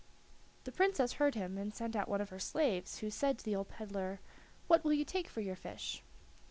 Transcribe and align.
The 0.63 0.71
Princess 0.71 1.13
heard 1.13 1.35
him, 1.35 1.59
and 1.59 1.71
sent 1.75 1.95
out 1.95 2.09
one 2.09 2.21
of 2.21 2.29
her 2.29 2.39
slaves, 2.39 2.97
who 3.01 3.11
said 3.11 3.37
to 3.37 3.45
the 3.45 3.55
old 3.55 3.67
peddler: 3.69 4.19
"What 4.65 4.83
will 4.83 4.93
you 4.93 5.05
take 5.05 5.27
for 5.27 5.41
your 5.41 5.55
fish?" 5.55 6.01